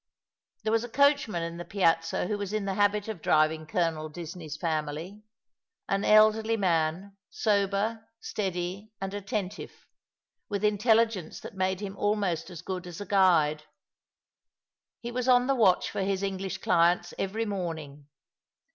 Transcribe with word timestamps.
There 0.63 0.71
was 0.71 0.83
a 0.83 0.89
coachman 0.89 1.43
in 1.43 1.57
the 1.57 1.63
Piazza 1.63 2.25
who 2.25 2.35
was 2.39 2.53
in 2.53 2.65
the 2.65 2.73
habit 2.73 3.07
of 3.07 3.21
driving 3.21 3.67
Colonel 3.67 4.09
Disney's^ 4.09 4.57
family— 4.59 5.21
an 5.87 6.03
elderly 6.03 6.57
man, 6.57 7.15
sober, 7.29 8.09
steady 8.19 8.93
and 8.99 9.13
attentive, 9.13 9.85
with 10.49 10.63
intelligence 10.63 11.39
that 11.41 11.53
made 11.53 11.81
him 11.81 11.95
almost 11.95 12.49
as 12.49 12.63
good 12.63 12.87
as 12.87 12.99
a 12.99 13.05
guide. 13.05 13.65
He 15.01 15.11
was 15.11 15.27
on 15.27 15.45
the 15.45 15.53
watch 15.53 15.91
for 15.91 16.01
his 16.01 16.23
English 16.23 16.57
clients 16.57 17.13
every 17.19 17.45
morning. 17.45 18.07